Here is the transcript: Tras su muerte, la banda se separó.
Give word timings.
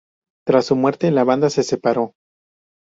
Tras 0.47 0.65
su 0.65 0.75
muerte, 0.75 1.11
la 1.11 1.23
banda 1.23 1.51
se 1.51 1.61
separó. 1.61 2.15